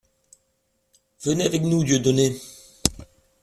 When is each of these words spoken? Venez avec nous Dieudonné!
Venez 1.23 1.45
avec 1.45 1.61
nous 1.61 1.83
Dieudonné! 1.83 2.35